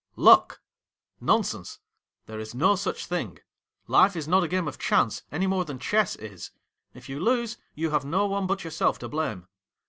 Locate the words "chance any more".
4.79-5.63